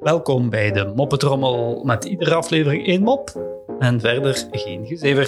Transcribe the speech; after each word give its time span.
Welkom 0.00 0.50
bij 0.50 0.72
de 0.72 0.92
Moppetrommel 0.96 1.84
met 1.84 2.04
iedere 2.04 2.34
aflevering 2.34 2.86
één 2.86 3.02
mop 3.02 3.30
en 3.78 4.00
verder 4.00 4.46
geen 4.50 4.86
gezever. 4.86 5.26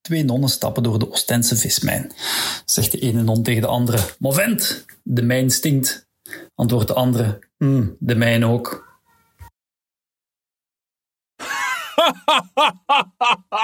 Twee 0.00 0.24
nonnen 0.24 0.48
stappen 0.48 0.82
door 0.82 0.98
de 0.98 1.10
Oostense 1.10 1.56
vismijn. 1.56 2.12
Zegt 2.64 2.92
de 2.92 2.98
ene 2.98 3.22
non 3.22 3.42
tegen 3.42 3.62
de 3.62 3.68
andere: 3.68 3.98
Movent, 4.18 4.84
de 5.02 5.22
mijn 5.22 5.50
stinkt. 5.50 6.08
Antwoordt 6.54 6.88
de 6.88 6.94
andere: 6.94 7.38
hm, 7.56 7.86
de 7.98 8.14
mijn 8.14 8.44
ook. 8.44 8.98